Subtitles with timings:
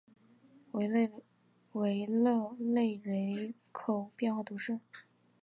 [0.71, 0.87] 维
[2.07, 4.79] 勒雷人口变化图示